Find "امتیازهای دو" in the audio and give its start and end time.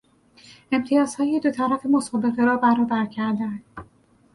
0.71-1.51